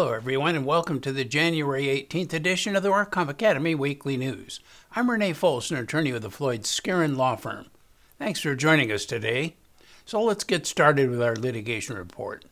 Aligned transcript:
Hello, 0.00 0.14
everyone, 0.14 0.56
and 0.56 0.64
welcome 0.64 0.98
to 1.02 1.12
the 1.12 1.26
January 1.26 1.84
18th 1.84 2.32
edition 2.32 2.74
of 2.74 2.82
the 2.82 2.88
WorkComp 2.88 3.28
Academy 3.28 3.74
Weekly 3.74 4.16
News. 4.16 4.58
I'm 4.96 5.10
Renee 5.10 5.34
Folsom, 5.34 5.76
attorney 5.76 6.10
with 6.10 6.22
the 6.22 6.30
Floyd 6.30 6.62
Skeren 6.62 7.18
Law 7.18 7.36
Firm. 7.36 7.66
Thanks 8.18 8.40
for 8.40 8.54
joining 8.54 8.90
us 8.90 9.04
today. 9.04 9.56
So 10.06 10.22
let's 10.22 10.42
get 10.42 10.66
started 10.66 11.10
with 11.10 11.20
our 11.20 11.36
litigation 11.36 11.96
report. 11.96 12.46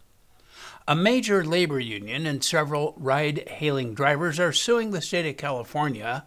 A 0.87 0.95
major 0.95 1.43
labor 1.43 1.81
union 1.81 2.27
and 2.27 2.45
several 2.45 2.93
ride 2.99 3.49
hailing 3.49 3.95
drivers 3.95 4.39
are 4.39 4.53
suing 4.53 4.91
the 4.91 5.01
state 5.01 5.27
of 5.27 5.39
California 5.39 6.27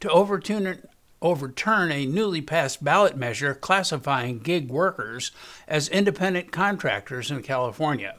to 0.00 0.08
overturn, 0.08 0.88
overturn 1.20 1.92
a 1.92 2.06
newly 2.06 2.40
passed 2.40 2.82
ballot 2.82 3.18
measure 3.18 3.54
classifying 3.54 4.38
gig 4.38 4.70
workers 4.70 5.30
as 5.68 5.90
independent 5.90 6.52
contractors 6.52 7.30
in 7.30 7.42
California 7.42 8.16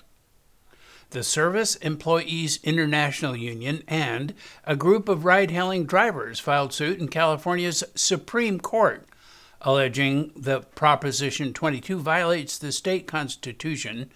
the 1.16 1.24
Service 1.24 1.78
Employees 1.78 2.60
International 2.62 3.38
Union, 3.38 3.84
and 3.88 4.34
a 4.66 4.76
group 4.76 5.08
of 5.08 5.23
ride 5.23 5.50
hailing 5.50 5.86
drivers 5.86 6.42
filed 6.42 6.73
suit 6.73 7.00
in 7.00 7.08
California's 7.08 7.86
Supreme 7.96 8.60
Court, 8.60 9.08
alleging 9.62 10.34
that 10.36 10.76
Proposition 10.76 11.54
22 11.54 12.00
violates 12.00 12.58
the 12.58 12.73
state 12.73 13.08
constitution 13.08 14.12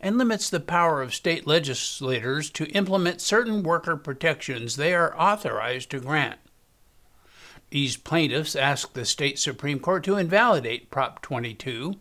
and 0.00 0.18
limits 0.18 0.50
the 0.50 0.58
power 0.58 1.00
of 1.00 1.14
state 1.14 1.46
legislators 1.46 2.50
to 2.50 2.66
implement 2.70 3.20
certain 3.20 3.62
worker 3.62 3.96
protections 3.96 4.74
they 4.74 4.92
are 4.92 5.16
authorized 5.16 5.88
to 5.92 6.00
grant. 6.00 6.40
These 7.70 7.96
plaintiffs 7.96 8.56
asked 8.56 8.94
the 8.94 9.04
state 9.04 9.38
Supreme 9.38 9.78
Court 9.78 10.02
to 10.02 10.16
invalidate 10.16 10.90
Prop 10.90 11.22
22 11.22 11.94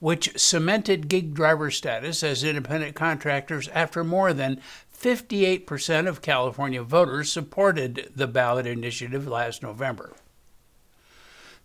which 0.00 0.38
cemented 0.38 1.08
gig 1.08 1.34
driver 1.34 1.70
status 1.70 2.22
as 2.22 2.42
independent 2.42 2.96
contractors 2.96 3.68
after 3.68 4.02
more 4.02 4.32
than 4.32 4.60
58% 4.98 6.08
of 6.08 6.20
California 6.20 6.82
voters 6.82 7.30
supported 7.30 8.10
the 8.14 8.26
ballot 8.26 8.66
initiative 8.66 9.26
last 9.26 9.62
November. 9.62 10.12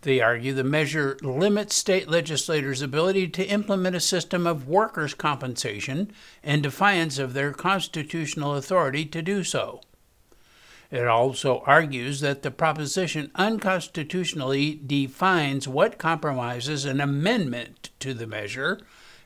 They 0.02 0.20
argue 0.20 0.54
the 0.54 0.64
measure 0.64 1.18
limits 1.22 1.74
state 1.74 2.08
legislators' 2.08 2.82
ability 2.82 3.28
to 3.28 3.46
implement 3.46 3.96
a 3.96 4.00
system 4.00 4.46
of 4.46 4.68
workers' 4.68 5.14
compensation 5.14 6.12
in 6.42 6.62
defiance 6.62 7.18
of 7.18 7.32
their 7.32 7.52
constitutional 7.52 8.54
authority 8.54 9.04
to 9.06 9.20
do 9.20 9.42
so. 9.42 9.80
It 10.90 11.06
also 11.06 11.62
argues 11.66 12.20
that 12.20 12.42
the 12.42 12.50
proposition 12.50 13.32
unconstitutionally 13.34 14.80
defines 14.86 15.66
what 15.66 15.98
compromises 15.98 16.84
an 16.84 17.00
amendment 17.00 17.85
to 18.00 18.14
the 18.14 18.26
measure, 18.26 18.80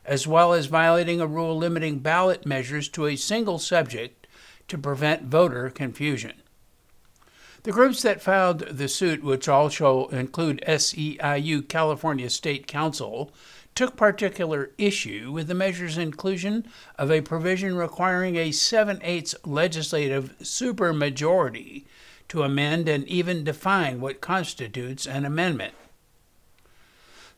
as 0.04 0.26
well 0.26 0.52
as 0.52 0.66
violating 0.66 1.20
a 1.20 1.26
rule 1.26 1.56
limiting 1.56 1.98
ballot 1.98 2.46
measures 2.46 2.88
to 2.88 3.06
a 3.06 3.16
single 3.16 3.58
subject 3.58 4.26
to 4.68 4.78
prevent 4.78 5.24
voter 5.24 5.68
confusion. 5.70 6.34
The 7.62 7.72
groups 7.72 8.00
that 8.02 8.22
filed 8.22 8.60
the 8.60 8.88
suit, 8.88 9.22
which 9.22 9.46
also 9.46 10.06
include 10.08 10.64
SEIU 10.66 11.68
California 11.68 12.30
State 12.30 12.66
Council, 12.66 13.32
took 13.74 13.96
particular 13.96 14.70
issue 14.78 15.30
with 15.32 15.46
the 15.46 15.54
measure's 15.54 15.98
inclusion 15.98 16.66
of 16.98 17.10
a 17.10 17.20
provision 17.20 17.76
requiring 17.76 18.36
a 18.36 18.50
7 18.50 19.00
8 19.02 19.34
legislative 19.44 20.34
supermajority 20.38 21.84
to 22.28 22.42
amend 22.42 22.88
and 22.88 23.06
even 23.06 23.44
define 23.44 24.00
what 24.00 24.20
constitutes 24.20 25.06
an 25.06 25.24
amendment. 25.24 25.74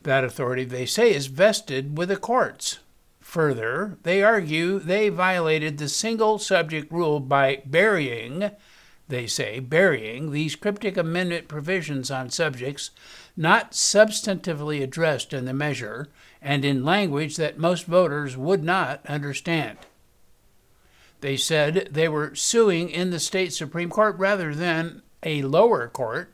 That 0.02 0.24
authority, 0.24 0.64
they 0.64 0.86
say, 0.86 1.14
is 1.14 1.26
vested 1.26 1.96
with 1.96 2.08
the 2.08 2.16
courts. 2.16 2.78
Further, 3.20 3.98
they 4.02 4.22
argue 4.22 4.78
they 4.78 5.08
violated 5.08 5.78
the 5.78 5.88
single 5.88 6.38
subject 6.38 6.92
rule 6.92 7.20
by 7.20 7.62
burying, 7.64 8.50
they 9.08 9.26
say, 9.26 9.60
burying 9.60 10.32
these 10.32 10.56
cryptic 10.56 10.96
amendment 10.96 11.48
provisions 11.48 12.10
on 12.10 12.30
subjects 12.30 12.90
not 13.36 13.72
substantively 13.72 14.82
addressed 14.82 15.32
in 15.32 15.44
the 15.44 15.54
measure 15.54 16.08
and 16.42 16.64
in 16.64 16.84
language 16.84 17.36
that 17.36 17.58
most 17.58 17.86
voters 17.86 18.36
would 18.36 18.62
not 18.62 19.00
understand. 19.06 19.78
They 21.20 21.36
said 21.36 21.88
they 21.90 22.08
were 22.08 22.34
suing 22.34 22.90
in 22.90 23.10
the 23.10 23.20
state 23.20 23.52
Supreme 23.52 23.88
Court 23.88 24.18
rather 24.18 24.54
than 24.54 25.02
a 25.22 25.42
lower 25.42 25.88
court 25.88 26.31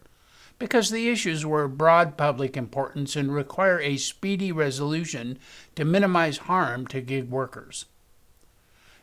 because 0.59 0.91
the 0.91 1.09
issues 1.09 1.47
were 1.47 1.65
of 1.65 1.79
broad 1.79 2.17
public 2.17 2.57
importance 2.57 3.15
and 3.17 3.33
require 3.35 3.81
a 3.81 3.97
speedy 3.97 4.51
resolution 4.51 5.39
to 5.77 5.85
minimize 5.85 6.39
harm 6.39 6.87
to 6.87 7.01
gig 7.01 7.31
workers. 7.31 7.85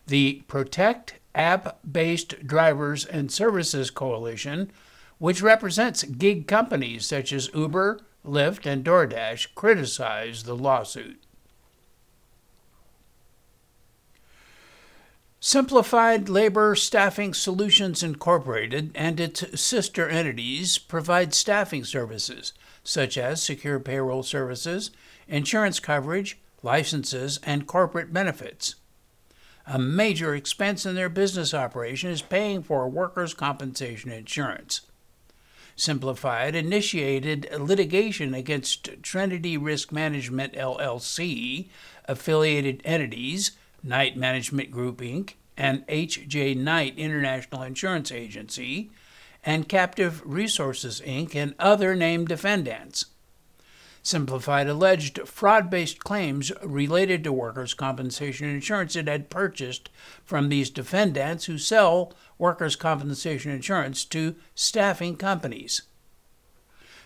The 0.08 0.44
Protect 0.48 1.16
App 1.34 1.80
Based 1.90 2.46
Drivers 2.46 3.06
and 3.06 3.32
Services 3.32 3.90
Coalition, 3.90 4.72
which 5.18 5.42
represents 5.42 6.04
gig 6.04 6.48
companies 6.48 7.06
such 7.06 7.32
as 7.32 7.54
Uber, 7.54 8.00
Lyft, 8.26 8.66
and 8.66 8.84
DoorDash 8.84 9.56
criticized 9.56 10.46
the 10.46 10.56
lawsuit. 10.56 11.25
Simplified 15.48 16.28
Labor 16.28 16.76
Staffing 16.76 17.36
Solutions 17.36 18.02
Incorporated 18.02 18.90
and 18.96 19.20
its 19.20 19.62
sister 19.62 20.10
entities 20.10 20.80
provide 20.80 21.36
staffing 21.36 21.84
services 21.86 22.52
such 22.84 23.16
as 23.16 23.44
secure 23.44 23.80
payroll 23.80 24.24
services, 24.24 24.90
insurance 25.28 25.80
coverage, 25.80 26.40
licenses, 26.64 27.40
and 27.44 27.68
corporate 27.68 28.12
benefits. 28.12 28.74
A 29.68 29.78
major 29.78 30.34
expense 30.34 30.84
in 30.84 30.96
their 30.96 31.10
business 31.10 31.54
operation 31.54 32.10
is 32.10 32.24
paying 32.24 32.64
for 32.64 32.90
workers' 32.90 33.36
compensation 33.36 34.10
insurance. 34.12 34.82
Simplified 35.76 36.56
initiated 36.56 37.48
litigation 37.56 38.34
against 38.34 38.90
Trinity 39.04 39.58
Risk 39.58 39.92
Management 39.92 40.54
LLC, 40.54 41.68
affiliated 42.08 42.82
entities, 42.84 43.52
Knight 43.86 44.18
Management 44.18 44.72
Group 44.72 44.98
Inc., 44.98 45.34
and 45.58 45.86
H.J. 45.88 46.56
Knight 46.56 46.98
International 46.98 47.62
Insurance 47.62 48.12
Agency, 48.12 48.92
and 49.44 49.70
Captive 49.70 50.22
Resources 50.26 51.02
Inc., 51.06 51.36
and 51.36 51.56
other 51.60 51.96
named 51.96 52.28
defendants. 52.28 53.06
Simplified 54.06 54.68
alleged 54.68 55.28
fraud 55.28 55.70
based 55.70 56.04
claims 56.04 56.52
related 56.62 57.24
to 57.24 57.32
workers' 57.32 57.74
compensation 57.74 58.48
insurance 58.48 58.96
it 58.96 59.08
had 59.08 59.32
purchased 59.32 59.90
from 60.24 60.50
these 60.50 60.70
defendants 60.70 61.46
who 61.46 61.58
sell 61.58 62.14
workers' 62.38 62.76
compensation 62.76 63.52
insurance 63.52 64.06
to 64.06 64.36
staffing 64.54 65.16
companies. 65.16 65.84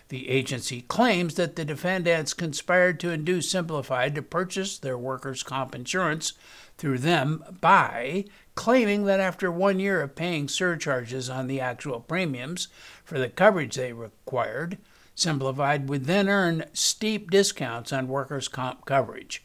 The 0.08 0.28
agency 0.28 0.82
claims 0.82 1.36
that 1.36 1.54
the 1.54 1.64
defendants 1.64 2.34
conspired 2.34 2.98
to 3.00 3.10
induce 3.10 3.48
Simplified 3.48 4.14
to 4.16 4.22
purchase 4.22 4.76
their 4.76 4.98
workers' 4.98 5.44
comp 5.44 5.74
insurance 5.74 6.32
through 6.80 6.98
them 6.98 7.44
by 7.60 8.24
claiming 8.54 9.04
that 9.04 9.20
after 9.20 9.52
one 9.52 9.78
year 9.78 10.00
of 10.00 10.16
paying 10.16 10.48
surcharges 10.48 11.28
on 11.28 11.46
the 11.46 11.60
actual 11.60 12.00
premiums 12.00 12.68
for 13.04 13.18
the 13.18 13.28
coverage 13.28 13.76
they 13.76 13.92
required, 13.92 14.78
Simplified 15.14 15.90
would 15.90 16.06
then 16.06 16.30
earn 16.30 16.64
steep 16.72 17.30
discounts 17.30 17.92
on 17.92 18.08
workers' 18.08 18.48
comp 18.48 18.86
coverage. 18.86 19.42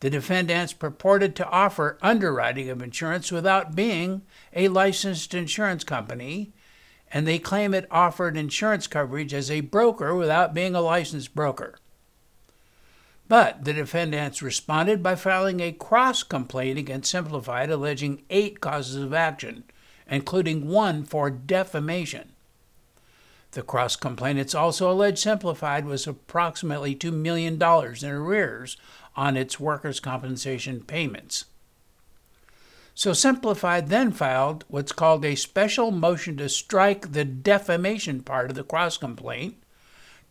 The 0.00 0.10
defendants 0.10 0.72
purported 0.72 1.36
to 1.36 1.48
offer 1.48 1.98
underwriting 2.02 2.68
of 2.68 2.82
insurance 2.82 3.30
without 3.30 3.76
being 3.76 4.22
a 4.52 4.66
licensed 4.66 5.32
insurance 5.34 5.84
company, 5.84 6.52
and 7.12 7.26
they 7.26 7.38
claim 7.38 7.72
it 7.72 7.86
offered 7.90 8.36
insurance 8.36 8.88
coverage 8.88 9.32
as 9.32 9.52
a 9.52 9.60
broker 9.60 10.16
without 10.16 10.54
being 10.54 10.74
a 10.74 10.80
licensed 10.80 11.36
broker. 11.36 11.78
But 13.28 13.64
the 13.64 13.74
defendants 13.74 14.40
responded 14.40 15.02
by 15.02 15.14
filing 15.14 15.60
a 15.60 15.72
cross 15.72 16.22
complaint 16.22 16.78
against 16.78 17.10
Simplified 17.10 17.70
alleging 17.70 18.22
eight 18.30 18.60
causes 18.60 18.96
of 18.96 19.12
action, 19.12 19.64
including 20.10 20.66
one 20.66 21.04
for 21.04 21.28
defamation. 21.28 22.32
The 23.52 23.62
cross 23.62 23.96
complainants 23.96 24.54
also 24.54 24.90
alleged 24.90 25.18
Simplified 25.18 25.84
was 25.84 26.06
approximately 26.06 26.94
$2 26.94 27.12
million 27.12 27.54
in 27.54 28.08
arrears 28.10 28.76
on 29.14 29.36
its 29.36 29.60
workers' 29.60 30.00
compensation 30.00 30.82
payments. 30.82 31.44
So 32.94 33.12
Simplified 33.12 33.88
then 33.88 34.10
filed 34.10 34.64
what's 34.68 34.92
called 34.92 35.24
a 35.24 35.34
special 35.34 35.90
motion 35.90 36.36
to 36.38 36.48
strike 36.48 37.12
the 37.12 37.24
defamation 37.24 38.22
part 38.22 38.50
of 38.50 38.56
the 38.56 38.64
cross 38.64 38.96
complaint, 38.96 39.56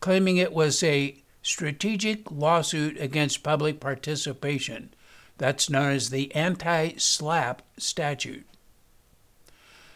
claiming 0.00 0.36
it 0.36 0.52
was 0.52 0.82
a 0.82 1.16
strategic 1.42 2.30
lawsuit 2.30 3.00
against 3.00 3.42
public 3.42 3.80
participation. 3.80 4.94
That's 5.38 5.70
known 5.70 5.92
as 5.92 6.10
the 6.10 6.34
anti 6.34 6.92
SLAPP 6.96 7.62
statute. 7.76 8.46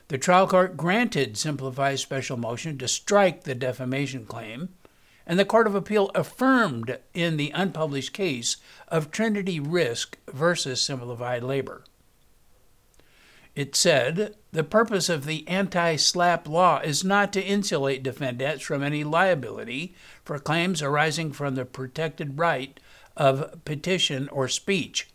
The 0.09 0.19
trial 0.19 0.47
court 0.47 0.77
granted 0.77 1.37
Simplified's 1.37 2.03
special 2.03 2.37
motion 2.37 2.77
to 2.79 2.89
strike 2.89 3.45
the 3.45 3.55
defamation 3.55 4.27
claim, 4.27 4.69
and 5.27 5.39
the 5.39 5.45
Court 5.45 5.67
of 5.67 5.75
Appeal 5.75 6.11
affirmed 6.15 6.99
in 7.15 7.37
the 7.37 7.51
unpublished 7.55 8.13
case 8.13 8.57
of 8.89 9.11
Trinity 9.11 9.59
Risk 9.59 10.19
versus 10.33 10.81
Simplified 10.81 11.43
Labor. 11.43 11.85
It 13.55 13.77
said 13.77 14.35
the 14.51 14.65
purpose 14.65 15.11
of 15.11 15.27
the 15.27 15.47
anti 15.47 15.97
SLAPP 15.97 16.49
law 16.49 16.81
is 16.81 17.05
not 17.05 17.35
to 17.35 17.43
insulate 17.43 18.03
defendants 18.03 18.65
from 18.65 18.83
any 18.83 19.05
liability 19.05 19.95
for 20.25 20.39
claims 20.39 20.81
arising 20.81 21.33
from 21.33 21.55
the 21.55 21.67
protected 21.67 22.39
right 22.39 22.81
of 23.15 23.63
petition 23.67 24.31
or 24.31 24.49
speech. 24.49 25.09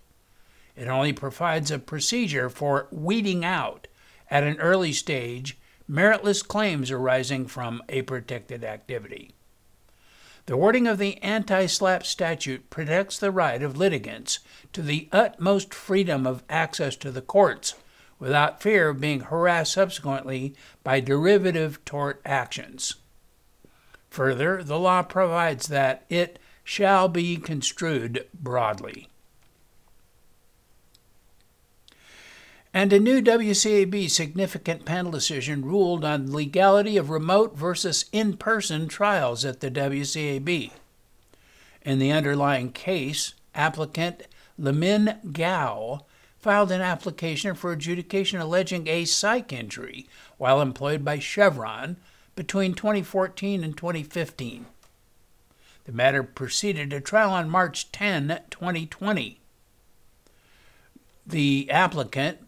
It 0.76 0.88
only 0.88 1.14
provides 1.14 1.72
a 1.72 1.80
procedure 1.80 2.48
for 2.48 2.88
weeding 2.92 3.44
out, 3.44 3.88
at 4.30 4.44
an 4.44 4.60
early 4.60 4.94
stage, 4.94 5.58
meritless 5.90 6.48
claims 6.48 6.92
arising 6.92 7.48
from 7.48 7.82
a 7.90 8.04
protected 8.04 8.64
activity. 8.64 9.32
The 10.46 10.58
wording 10.58 10.86
of 10.86 11.00
the 11.00 11.18
anti 11.24 11.66
SLAPP 11.66 12.06
statute 12.06 12.70
protects 12.70 13.18
the 13.18 13.32
right 13.32 13.64
of 13.64 13.78
litigants 13.78 14.40
to 14.74 14.84
the 14.84 15.10
utmost 15.12 15.74
freedom 15.74 16.28
of 16.28 16.44
access 16.50 16.96
to 16.98 17.10
the 17.10 17.24
courts 17.24 17.74
without 18.20 18.62
fear 18.62 18.90
of 18.90 19.00
being 19.00 19.22
harassed 19.22 19.74
subsequently 19.74 20.56
by 20.84 21.00
derivative 21.00 21.84
tort 21.86 22.22
actions. 22.26 22.96
Further, 24.10 24.64
the 24.64 24.80
law 24.80 25.04
provides 25.04 25.68
that 25.68 26.06
it 26.10 26.40
shall 26.64 27.08
be 27.08 27.38
construed 27.38 28.26
broadly. 28.34 29.10
And 32.74 32.94
a 32.94 33.00
new 33.00 33.22
WCAB 33.22 34.10
significant 34.10 34.86
panel 34.86 35.12
decision 35.12 35.66
ruled 35.66 36.06
on 36.06 36.32
legality 36.32 36.98
of 36.98 37.10
remote 37.10 37.58
versus 37.58 38.06
in 38.12 38.38
person 38.38 38.88
trials 38.88 39.46
at 39.46 39.62
the 39.62 39.72
WCAB. 39.72 40.72
In 41.82 42.00
the 42.00 42.12
underlying 42.12 42.72
case, 42.72 43.34
applicant 43.56 44.24
Lemin 44.60 45.32
Gao 45.32 46.06
filed 46.40 46.72
an 46.72 46.82
application 46.82 47.56
for 47.56 47.72
adjudication 47.72 48.40
alleging 48.40 48.88
a 48.88 49.06
psych 49.06 49.52
injury 49.52 50.08
while 50.38 50.62
employed 50.62 51.04
by 51.04 51.20
Chevron 51.20 51.98
between 52.36 52.74
2014 52.74 53.64
and 53.64 53.76
2015. 53.76 54.66
The 55.86 55.92
matter 55.92 56.22
proceeded 56.22 56.90
to 56.92 57.02
trial 57.02 57.32
on 57.32 57.50
March 57.50 57.92
10, 57.92 58.42
2020. 58.50 59.40
The 61.26 61.68
applicant, 61.72 62.40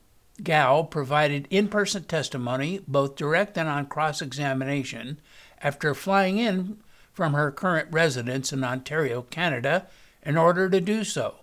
Gao 0.44 0.84
provided 0.84 1.48
in 1.50 1.68
person 1.68 2.04
testimony, 2.04 2.82
both 2.88 3.16
direct 3.16 3.58
and 3.58 3.68
on 3.68 3.88
cross 3.88 4.22
examination, 4.22 5.20
after 5.62 5.94
flying 5.94 6.38
in 6.38 6.78
from 7.12 7.34
her 7.34 7.52
current 7.52 7.90
residence 7.92 8.54
in 8.54 8.64
Ontario, 8.64 9.24
Canada, 9.24 9.88
in 10.24 10.38
order 10.38 10.70
to 10.70 10.80
do 10.80 11.04
so. 11.04 11.36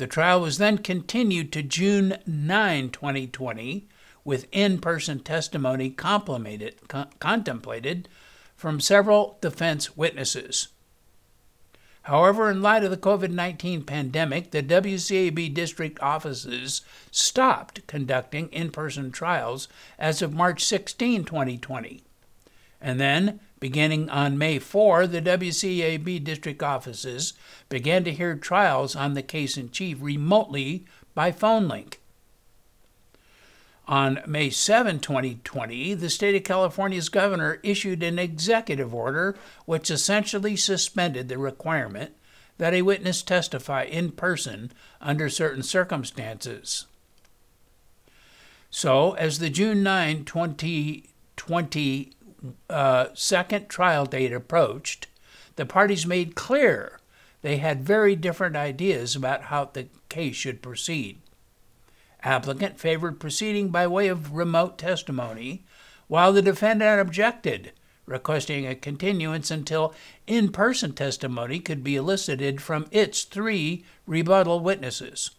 The 0.00 0.06
trial 0.06 0.40
was 0.40 0.56
then 0.56 0.78
continued 0.78 1.52
to 1.52 1.62
June 1.62 2.16
9, 2.26 2.88
2020, 2.88 3.86
with 4.24 4.46
in 4.50 4.80
person 4.80 5.20
testimony 5.20 5.90
contemplated 5.90 8.08
from 8.56 8.80
several 8.80 9.36
defense 9.42 9.98
witnesses. 9.98 10.68
However, 12.04 12.50
in 12.50 12.62
light 12.62 12.82
of 12.82 12.90
the 12.90 12.96
COVID 12.96 13.30
19 13.30 13.84
pandemic, 13.84 14.52
the 14.52 14.62
WCAB 14.62 15.52
district 15.52 16.00
offices 16.00 16.80
stopped 17.10 17.86
conducting 17.86 18.48
in 18.48 18.70
person 18.70 19.10
trials 19.10 19.68
as 19.98 20.22
of 20.22 20.32
March 20.32 20.64
16, 20.64 21.26
2020. 21.26 22.02
And 22.80 22.98
then, 22.98 23.40
beginning 23.60 24.08
on 24.08 24.38
May 24.38 24.58
4, 24.58 25.06
the 25.06 25.22
WCAB 25.22 26.24
district 26.24 26.62
offices 26.62 27.34
began 27.68 28.02
to 28.04 28.12
hear 28.12 28.34
trials 28.34 28.96
on 28.96 29.14
the 29.14 29.22
case 29.22 29.56
in 29.56 29.70
chief 29.70 29.98
remotely 30.00 30.86
by 31.14 31.30
phone 31.30 31.68
link. 31.68 32.00
On 33.86 34.20
May 34.26 34.50
7, 34.50 35.00
2020, 35.00 35.94
the 35.94 36.08
state 36.08 36.36
of 36.36 36.44
California's 36.44 37.08
governor 37.08 37.58
issued 37.62 38.02
an 38.02 38.18
executive 38.18 38.94
order 38.94 39.36
which 39.66 39.90
essentially 39.90 40.56
suspended 40.56 41.28
the 41.28 41.38
requirement 41.38 42.12
that 42.58 42.72
a 42.72 42.82
witness 42.82 43.22
testify 43.22 43.82
in 43.82 44.12
person 44.12 44.70
under 45.00 45.28
certain 45.28 45.62
circumstances. 45.62 46.86
So, 48.70 49.14
as 49.14 49.40
the 49.40 49.50
June 49.50 49.82
9, 49.82 50.24
2020 50.24 52.12
uh, 52.68 53.06
second 53.14 53.68
trial 53.68 54.06
date 54.06 54.32
approached, 54.32 55.06
the 55.56 55.66
parties 55.66 56.06
made 56.06 56.34
clear 56.34 57.00
they 57.42 57.56
had 57.56 57.82
very 57.82 58.16
different 58.16 58.56
ideas 58.56 59.16
about 59.16 59.44
how 59.44 59.66
the 59.66 59.88
case 60.08 60.36
should 60.36 60.62
proceed. 60.62 61.18
Applicant 62.22 62.78
favored 62.78 63.18
proceeding 63.18 63.68
by 63.68 63.86
way 63.86 64.08
of 64.08 64.34
remote 64.34 64.76
testimony, 64.76 65.64
while 66.06 66.32
the 66.32 66.42
defendant 66.42 67.00
objected, 67.00 67.72
requesting 68.04 68.66
a 68.66 68.74
continuance 68.74 69.50
until 69.50 69.94
in 70.26 70.50
person 70.50 70.92
testimony 70.92 71.60
could 71.60 71.82
be 71.82 71.96
elicited 71.96 72.60
from 72.60 72.86
its 72.90 73.22
three 73.22 73.84
rebuttal 74.06 74.60
witnesses. 74.60 75.30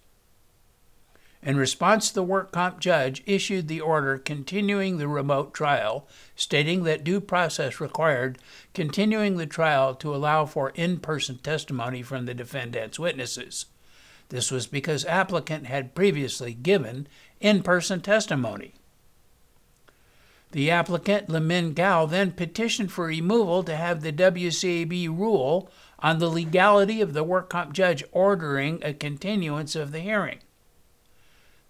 In 1.44 1.58
response, 1.58 2.12
the 2.12 2.22
work 2.22 2.52
comp 2.52 2.80
judge 2.80 3.24
issued 3.26 3.68
the 3.68 3.82
order 3.82 4.20
continuing 4.20 4.98
the 4.98 5.08
remote 5.08 5.56
trial, 5.56 6.08
stating 6.36 6.84
that 6.84 7.04
due 7.04 7.20
process 7.20 7.80
required 7.80 8.38
continuing 8.76 9.38
the 9.38 9.48
trial 9.48 9.96
to 9.96 10.14
allow 10.14 10.46
for 10.46 10.70
in 10.76 11.00
person 11.00 11.40
testimony 11.40 12.04
from 12.04 12.26
the 12.26 12.36
defendant's 12.36 13.00
witnesses. 13.00 13.66
This 14.30 14.52
was 14.52 14.68
because 14.68 15.04
applicant 15.06 15.66
had 15.66 15.96
previously 15.96 16.54
given 16.54 17.08
in-person 17.40 18.02
testimony. 18.02 18.76
The 20.52 20.70
applicant, 20.70 21.28
Lemin 21.28 21.74
Gao, 21.74 22.06
then 22.06 22.32
petitioned 22.32 22.92
for 22.92 23.06
removal 23.06 23.64
to 23.64 23.76
have 23.76 24.02
the 24.02 24.14
WCAB 24.14 25.08
rule 25.08 25.72
on 26.00 26.20
the 26.20 26.30
legality 26.30 27.02
of 27.02 27.14
the 27.14 27.24
work 27.24 27.50
comp 27.50 27.74
judge 27.74 28.04
ordering 28.12 28.80
a 28.84 28.94
continuance 28.94 29.76
of 29.76 29.92
the 29.92 30.00
hearing. 30.02 30.40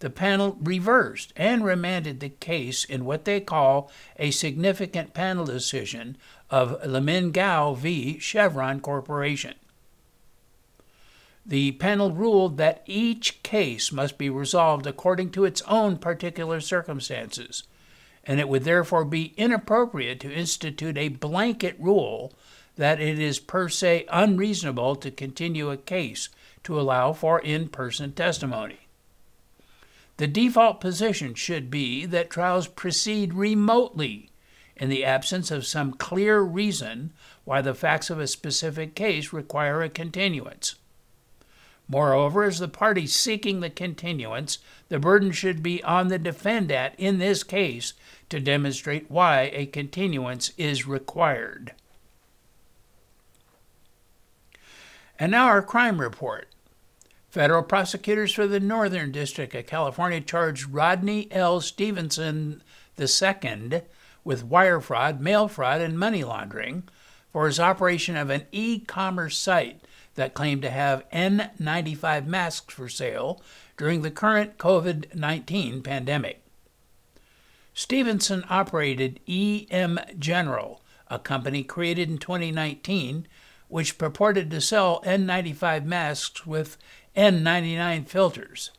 The 0.01 0.09
panel 0.09 0.57
reversed 0.59 1.31
and 1.35 1.63
remanded 1.63 2.19
the 2.19 2.29
case 2.29 2.83
in 2.83 3.05
what 3.05 3.25
they 3.25 3.39
call 3.39 3.91
a 4.17 4.31
significant 4.31 5.13
panel 5.13 5.45
decision 5.45 6.17
of 6.49 6.83
Lemin 6.83 7.31
Gao 7.31 7.75
v. 7.75 8.17
Chevron 8.17 8.79
Corporation. 8.79 9.53
The 11.45 11.73
panel 11.73 12.11
ruled 12.11 12.57
that 12.57 12.81
each 12.87 13.43
case 13.43 13.91
must 13.91 14.17
be 14.17 14.27
resolved 14.27 14.87
according 14.87 15.33
to 15.33 15.45
its 15.45 15.61
own 15.67 15.97
particular 15.97 16.59
circumstances, 16.61 17.61
and 18.23 18.39
it 18.39 18.49
would 18.49 18.63
therefore 18.63 19.05
be 19.05 19.35
inappropriate 19.37 20.19
to 20.21 20.33
institute 20.33 20.97
a 20.97 21.09
blanket 21.09 21.75
rule 21.79 22.33
that 22.75 22.99
it 22.99 23.19
is 23.19 23.37
per 23.37 23.69
se 23.69 24.07
unreasonable 24.11 24.95
to 24.95 25.11
continue 25.11 25.69
a 25.69 25.77
case 25.77 26.29
to 26.63 26.79
allow 26.79 27.13
for 27.13 27.39
in 27.39 27.69
person 27.69 28.13
testimony. 28.13 28.80
The 30.21 30.27
default 30.27 30.79
position 30.79 31.33
should 31.33 31.71
be 31.71 32.05
that 32.05 32.29
trials 32.29 32.67
proceed 32.67 33.33
remotely 33.33 34.29
in 34.75 34.87
the 34.87 35.03
absence 35.03 35.49
of 35.49 35.65
some 35.65 35.93
clear 35.93 36.41
reason 36.41 37.11
why 37.43 37.63
the 37.63 37.73
facts 37.73 38.11
of 38.11 38.19
a 38.19 38.27
specific 38.27 38.93
case 38.93 39.33
require 39.33 39.81
a 39.81 39.89
continuance. 39.89 40.75
Moreover, 41.87 42.43
as 42.43 42.59
the 42.59 42.67
party 42.67 43.07
seeking 43.07 43.61
the 43.61 43.71
continuance, 43.71 44.59
the 44.89 44.99
burden 44.99 45.31
should 45.31 45.63
be 45.63 45.83
on 45.83 46.09
the 46.09 46.19
defendant 46.19 46.93
in 46.99 47.17
this 47.17 47.41
case 47.41 47.93
to 48.29 48.39
demonstrate 48.39 49.09
why 49.09 49.49
a 49.53 49.65
continuance 49.65 50.51
is 50.55 50.85
required. 50.85 51.73
And 55.17 55.31
now 55.31 55.47
our 55.47 55.63
crime 55.63 55.99
report. 55.99 56.47
Federal 57.31 57.63
prosecutors 57.63 58.33
for 58.33 58.45
the 58.45 58.59
Northern 58.59 59.09
District 59.09 59.55
of 59.55 59.65
California 59.65 60.19
charged 60.19 60.69
Rodney 60.69 61.29
L. 61.31 61.61
Stevenson 61.61 62.61
II 62.99 63.81
with 64.25 64.43
wire 64.43 64.81
fraud, 64.81 65.21
mail 65.21 65.47
fraud, 65.47 65.79
and 65.79 65.97
money 65.97 66.25
laundering 66.25 66.83
for 67.31 67.45
his 67.45 67.57
operation 67.57 68.17
of 68.17 68.29
an 68.29 68.47
e 68.51 68.79
commerce 68.79 69.37
site 69.37 69.79
that 70.15 70.33
claimed 70.33 70.61
to 70.63 70.69
have 70.69 71.09
N95 71.11 72.25
masks 72.25 72.73
for 72.73 72.89
sale 72.89 73.41
during 73.77 74.01
the 74.01 74.11
current 74.11 74.57
COVID 74.57 75.15
19 75.15 75.81
pandemic. 75.83 76.43
Stevenson 77.73 78.43
operated 78.49 79.21
EM 79.25 79.97
General, 80.19 80.81
a 81.07 81.17
company 81.17 81.63
created 81.63 82.09
in 82.09 82.17
2019 82.17 83.25
which 83.71 83.97
purported 83.97 84.51
to 84.51 84.59
sell 84.59 85.01
N95 85.05 85.85
masks 85.85 86.45
with 86.45 86.77
N99 87.15 88.07
filters. 88.07 88.71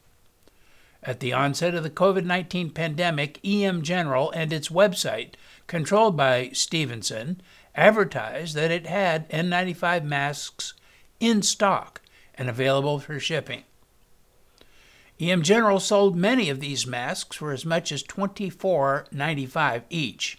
At 1.03 1.21
the 1.21 1.33
onset 1.33 1.75
of 1.75 1.83
the 1.83 1.91
COVID 1.91 2.25
19 2.25 2.71
pandemic, 2.71 3.41
EM 3.45 3.83
General 3.83 4.31
and 4.31 4.53
its 4.53 4.69
website, 4.69 5.35
controlled 5.67 6.17
by 6.17 6.51
Stevenson, 6.53 7.41
advertised 7.75 8.55
that 8.55 8.71
it 8.71 8.87
had 8.87 9.29
N95 9.31 10.05
masks 10.05 10.75
in 11.19 11.43
stock 11.43 12.01
and 12.35 12.49
available 12.49 12.99
for 13.01 13.19
shipping. 13.19 13.65
EM 15.21 15.43
General 15.43 15.79
sold 15.79 16.17
many 16.17 16.49
of 16.49 16.61
these 16.61 16.87
masks 16.87 17.37
for 17.37 17.53
as 17.53 17.65
much 17.67 17.93
as 17.93 18.03
$24.95 18.03 19.83
each. 19.91 20.39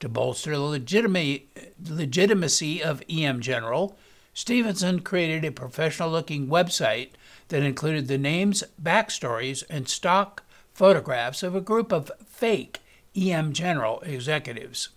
To 0.00 0.08
bolster 0.08 0.52
the 0.52 1.42
legitimacy 1.88 2.82
of 2.82 3.02
EM 3.08 3.40
General, 3.40 3.96
Stevenson 4.32 5.00
created 5.00 5.44
a 5.44 5.52
professional 5.52 6.10
looking 6.10 6.46
website 6.46 7.10
that 7.48 7.62
included 7.62 8.08
the 8.08 8.18
names, 8.18 8.62
backstories, 8.82 9.64
and 9.68 9.88
stock 9.88 10.44
photographs 10.72 11.42
of 11.42 11.54
a 11.54 11.60
group 11.60 11.92
of 11.92 12.10
fake 12.26 12.80
EM 13.16 13.52
General 13.52 14.00
executives. 14.00 14.90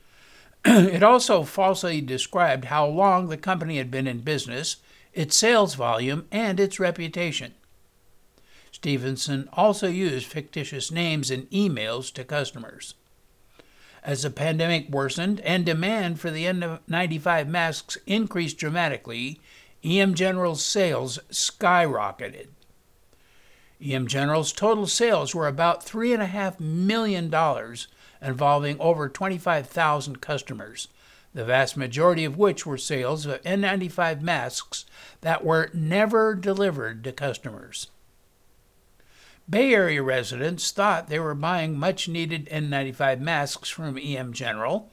it 0.64 1.02
also 1.02 1.42
falsely 1.42 2.00
described 2.00 2.66
how 2.66 2.86
long 2.86 3.28
the 3.28 3.36
company 3.36 3.78
had 3.78 3.90
been 3.90 4.06
in 4.06 4.20
business, 4.20 4.76
its 5.12 5.36
sales 5.36 5.74
volume, 5.74 6.26
and 6.30 6.60
its 6.60 6.80
reputation. 6.80 7.54
Stevenson 8.70 9.48
also 9.52 9.88
used 9.88 10.26
fictitious 10.26 10.90
names 10.90 11.30
in 11.30 11.46
emails 11.46 12.12
to 12.12 12.24
customers. 12.24 12.94
As 14.08 14.22
the 14.22 14.30
pandemic 14.30 14.88
worsened 14.88 15.40
and 15.40 15.66
demand 15.66 16.18
for 16.18 16.30
the 16.30 16.46
N95 16.46 17.46
masks 17.46 17.98
increased 18.06 18.56
dramatically, 18.56 19.38
EM 19.84 20.14
General's 20.14 20.64
sales 20.64 21.18
skyrocketed. 21.30 22.46
EM 23.84 24.06
General's 24.06 24.54
total 24.54 24.86
sales 24.86 25.34
were 25.34 25.46
about 25.46 25.84
$3.5 25.84 26.58
million, 26.58 27.30
involving 28.22 28.80
over 28.80 29.10
25,000 29.10 30.22
customers, 30.22 30.88
the 31.34 31.44
vast 31.44 31.76
majority 31.76 32.24
of 32.24 32.38
which 32.38 32.64
were 32.64 32.78
sales 32.78 33.26
of 33.26 33.42
N95 33.42 34.22
masks 34.22 34.86
that 35.20 35.44
were 35.44 35.68
never 35.74 36.34
delivered 36.34 37.04
to 37.04 37.12
customers. 37.12 37.88
Bay 39.50 39.72
Area 39.72 40.02
residents 40.02 40.70
thought 40.70 41.08
they 41.08 41.18
were 41.18 41.34
buying 41.34 41.78
much 41.78 42.06
needed 42.06 42.50
N95 42.50 43.18
masks 43.20 43.70
from 43.70 43.96
EM 43.96 44.34
General, 44.34 44.90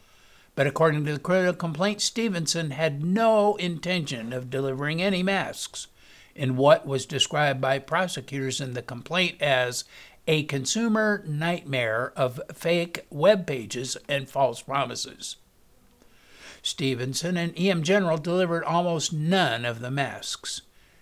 but 0.56 0.66
according 0.66 1.04
to 1.06 1.12
the 1.12 1.20
criminal 1.20 1.54
complaint, 1.54 2.02
Stevenson 2.02 2.72
had 2.72 3.04
no 3.04 3.56
intention 3.58 4.32
of 4.32 4.50
delivering 4.50 5.02
any 5.02 5.22
masks 5.22 5.88
in 6.36 6.56
what 6.56 6.88
was 6.88 7.06
described 7.06 7.60
by 7.60 7.80
prosecutors 7.80 8.62
in 8.62 8.74
the 8.74 8.82
complaint 8.82 9.42
as 9.42 9.84
a 10.26 10.44
consumer 10.44 11.22
nightmare 11.28 12.14
of 12.16 12.40
fake 12.54 13.06
web 13.10 13.46
pages 13.46 13.98
and 14.08 14.30
false 14.30 14.62
promises. 14.62 15.36
Stevenson 16.64 17.36
and 17.36 17.54
EM 17.58 17.84
General 17.84 18.18
delivered 18.18 18.64
almost 18.64 19.12
none 19.12 19.66
of 19.66 19.82
the 19.82 19.92
masks. 19.92 20.62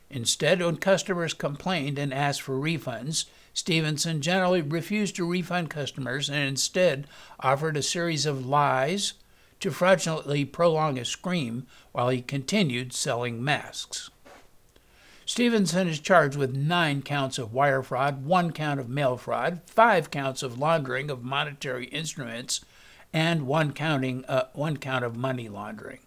Instead, 0.09 0.61
when 0.61 0.77
customers 0.77 1.35
complained 1.35 1.99
and 1.99 2.13
asked 2.13 2.41
for 2.41 2.55
refunds, 2.55 3.25
Stevenson 3.53 4.21
generally 4.21 4.61
refused 4.61 5.15
to 5.15 5.29
refund 5.29 5.69
customers 5.69 6.29
and 6.29 6.47
instead 6.47 7.07
offered 7.39 7.77
a 7.77 7.83
series 7.83 8.25
of 8.25 8.45
lies 8.45 9.13
to 9.59 9.71
fraudulently 9.71 10.43
prolong 10.43 10.97
a 10.97 11.05
scream 11.05 11.65
while 11.91 12.09
he 12.09 12.21
continued 12.21 12.93
selling 12.93 13.43
masks. 13.43 14.09
Stevenson 15.25 15.87
is 15.87 15.99
charged 15.99 16.35
with 16.35 16.53
nine 16.53 17.01
counts 17.01 17.37
of 17.37 17.53
wire 17.53 17.81
fraud, 17.81 18.25
one 18.25 18.51
count 18.51 18.79
of 18.79 18.89
mail 18.89 19.15
fraud, 19.15 19.61
five 19.65 20.11
counts 20.11 20.43
of 20.43 20.59
laundering 20.59 21.09
of 21.09 21.23
monetary 21.23 21.85
instruments, 21.85 22.65
and 23.13 23.47
one 23.47 23.71
counting 23.71 24.25
uh, 24.25 24.47
one 24.53 24.75
count 24.75 25.05
of 25.05 25.15
money 25.15 25.47
laundering. 25.47 25.99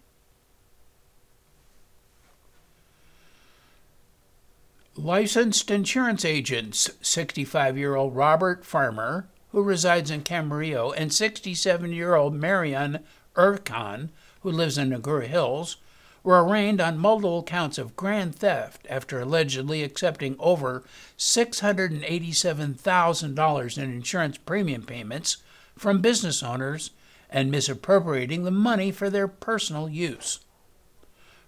Licensed 4.99 5.69
insurance 5.69 6.25
agents 6.25 6.89
65 7.03 7.77
year 7.77 7.93
old 7.93 8.15
Robert 8.15 8.65
Farmer, 8.65 9.27
who 9.51 9.61
resides 9.61 10.09
in 10.09 10.23
Camarillo, 10.23 10.91
and 10.97 11.13
67 11.13 11.93
year 11.93 12.15
old 12.15 12.33
Marion 12.33 13.03
Erkan, 13.35 14.09
who 14.41 14.49
lives 14.49 14.75
in 14.75 14.89
Agoura 14.89 15.27
Hills, 15.27 15.77
were 16.23 16.43
arraigned 16.43 16.81
on 16.81 16.97
multiple 16.97 17.43
counts 17.43 17.77
of 17.77 17.95
grand 17.95 18.33
theft 18.33 18.87
after 18.89 19.19
allegedly 19.19 19.83
accepting 19.83 20.35
over 20.39 20.83
$687,000 21.15 23.77
in 23.77 23.83
insurance 23.83 24.39
premium 24.39 24.81
payments 24.81 25.37
from 25.77 26.01
business 26.01 26.41
owners 26.41 26.89
and 27.29 27.51
misappropriating 27.51 28.45
the 28.45 28.51
money 28.51 28.91
for 28.91 29.11
their 29.11 29.27
personal 29.27 29.87
use. 29.87 30.39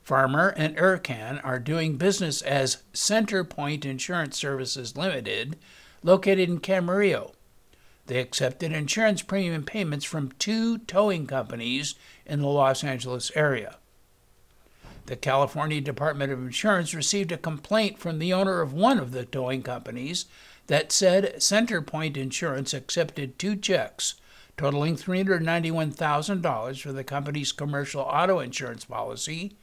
Farmer 0.09 0.55
and 0.57 0.75
Erkan 0.75 1.39
are 1.43 1.59
doing 1.59 1.95
business 1.95 2.41
as 2.41 2.81
Centerpoint 2.95 3.85
Insurance 3.85 4.39
Services 4.39 4.97
Limited, 4.97 5.55
located 6.01 6.49
in 6.49 6.59
Camarillo. 6.61 7.33
They 8.07 8.19
accepted 8.19 8.71
insurance 8.71 9.21
premium 9.21 9.65
payments 9.65 10.05
from 10.05 10.31
two 10.39 10.79
towing 10.79 11.27
companies 11.27 11.93
in 12.25 12.41
the 12.41 12.47
Los 12.47 12.83
Angeles 12.83 13.31
area. 13.35 13.77
The 15.05 15.15
California 15.15 15.79
Department 15.79 16.31
of 16.31 16.39
Insurance 16.39 16.95
received 16.95 17.31
a 17.31 17.37
complaint 17.37 17.99
from 17.99 18.17
the 18.17 18.33
owner 18.33 18.61
of 18.61 18.73
one 18.73 18.97
of 18.97 19.11
the 19.11 19.25
towing 19.25 19.61
companies 19.61 20.25
that 20.65 20.91
said 20.91 21.35
Centerpoint 21.35 22.17
Insurance 22.17 22.73
accepted 22.73 23.37
two 23.37 23.55
checks 23.55 24.15
totaling 24.57 24.95
$391,000 24.95 26.81
for 26.81 26.91
the 26.91 27.03
company's 27.03 27.51
commercial 27.51 28.01
auto 28.01 28.39
insurance 28.39 28.85
policy 28.85 29.55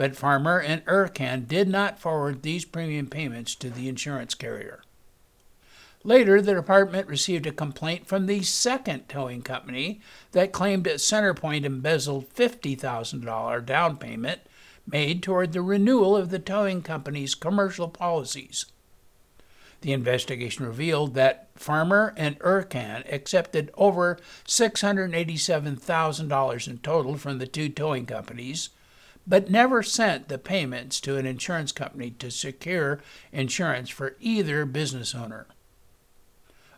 but 0.00 0.16
Farmer 0.16 0.58
and 0.58 0.84
Erkan 0.86 1.46
did 1.46 1.68
not 1.68 1.98
forward 1.98 2.40
these 2.40 2.64
premium 2.64 3.06
payments 3.06 3.54
to 3.56 3.68
the 3.68 3.86
insurance 3.86 4.34
carrier. 4.34 4.80
Later, 6.02 6.40
the 6.40 6.54
department 6.54 7.06
received 7.06 7.46
a 7.46 7.52
complaint 7.52 8.06
from 8.06 8.24
the 8.24 8.40
second 8.40 9.10
towing 9.10 9.42
company 9.42 10.00
that 10.32 10.52
claimed 10.52 10.84
that 10.84 11.00
Centerpoint 11.00 11.64
embezzled 11.64 12.34
$50,000 12.34 13.66
down 13.66 13.98
payment 13.98 14.40
made 14.86 15.22
toward 15.22 15.52
the 15.52 15.60
renewal 15.60 16.16
of 16.16 16.30
the 16.30 16.38
towing 16.38 16.80
company's 16.80 17.34
commercial 17.34 17.88
policies. 17.88 18.64
The 19.82 19.92
investigation 19.92 20.64
revealed 20.64 21.12
that 21.12 21.50
Farmer 21.56 22.14
and 22.16 22.38
Erkan 22.38 23.04
accepted 23.12 23.70
over 23.74 24.16
$687,000 24.46 26.68
in 26.68 26.78
total 26.78 27.18
from 27.18 27.36
the 27.36 27.46
two 27.46 27.68
towing 27.68 28.06
companies, 28.06 28.70
but 29.30 29.48
never 29.48 29.80
sent 29.80 30.26
the 30.26 30.38
payments 30.38 31.00
to 31.00 31.16
an 31.16 31.24
insurance 31.24 31.70
company 31.70 32.10
to 32.10 32.32
secure 32.32 33.00
insurance 33.30 33.88
for 33.88 34.16
either 34.18 34.66
business 34.66 35.14
owner. 35.14 35.46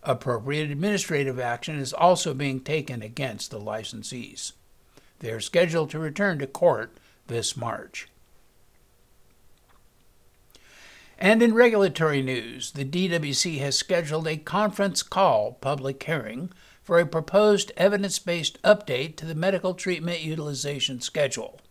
Appropriate 0.02 0.70
administrative 0.70 1.40
action 1.40 1.78
is 1.78 1.94
also 1.94 2.34
being 2.34 2.60
taken 2.60 3.00
against 3.00 3.50
the 3.50 3.58
licensees. 3.58 4.52
They 5.20 5.30
are 5.30 5.40
scheduled 5.40 5.88
to 5.90 5.98
return 5.98 6.38
to 6.40 6.46
court 6.46 6.98
this 7.26 7.56
March. 7.56 8.08
And 11.18 11.42
in 11.42 11.54
regulatory 11.54 12.20
news, 12.20 12.72
the 12.72 12.84
DWC 12.84 13.60
has 13.60 13.78
scheduled 13.78 14.26
a 14.26 14.36
conference 14.36 15.02
call 15.02 15.52
public 15.52 16.02
hearing 16.02 16.52
for 16.82 16.98
a 16.98 17.06
proposed 17.06 17.72
evidence 17.78 18.18
based 18.18 18.60
update 18.62 19.16
to 19.16 19.24
the 19.24 19.34
medical 19.34 19.72
treatment 19.72 20.20
utilization 20.20 21.00
schedule. 21.00 21.61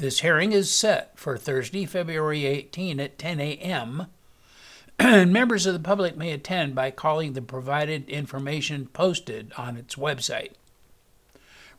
This 0.00 0.20
hearing 0.20 0.52
is 0.52 0.74
set 0.74 1.18
for 1.18 1.36
Thursday, 1.36 1.84
February 1.84 2.46
18 2.46 2.98
at 3.00 3.18
10 3.18 3.38
a.m. 3.38 4.06
and 4.98 5.30
members 5.30 5.66
of 5.66 5.74
the 5.74 5.78
public 5.78 6.16
may 6.16 6.32
attend 6.32 6.74
by 6.74 6.90
calling 6.90 7.34
the 7.34 7.42
provided 7.42 8.08
information 8.08 8.86
posted 8.94 9.52
on 9.58 9.76
its 9.76 9.96
website. 9.96 10.52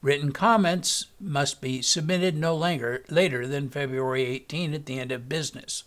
Written 0.03 0.33
comments 0.33 1.07
must 1.19 1.61
be 1.61 1.81
submitted 1.81 2.37
no 2.37 2.55
later, 2.55 3.03
later 3.09 3.47
than 3.47 3.71
February 3.71 4.25
18 4.25 4.75
at 4.75 4.85
the 4.85 4.99
end 4.99 5.11
of 5.11 5.27
business. 5.27 5.83